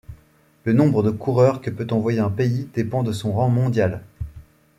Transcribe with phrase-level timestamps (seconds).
[0.63, 4.01] Le nombre de coureurs que peut envoyer un pays dépend de son rang mondial.